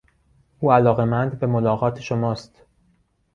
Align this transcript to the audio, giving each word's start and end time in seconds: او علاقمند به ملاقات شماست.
او 0.59 0.71
علاقمند 0.71 1.39
به 1.39 1.47
ملاقات 1.47 1.99
شماست. 1.99 2.63